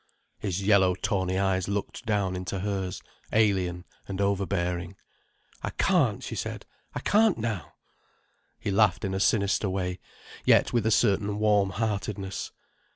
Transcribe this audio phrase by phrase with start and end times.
[0.39, 4.95] His yellow tawny eyes looked down into hers, alien and overbearing.
[5.61, 6.65] "I can't," she struggled.
[6.95, 7.73] "I can't now."
[8.57, 9.99] He laughed in a sinister way:
[10.43, 12.49] yet with a certain warmheartedness.